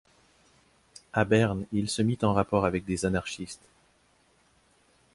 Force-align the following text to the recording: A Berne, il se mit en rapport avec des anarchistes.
A 1.13 1.23
Berne, 1.25 1.67
il 1.71 1.87
se 1.87 2.01
mit 2.01 2.17
en 2.23 2.33
rapport 2.33 2.65
avec 2.65 2.85
des 2.85 3.05
anarchistes. 3.05 3.67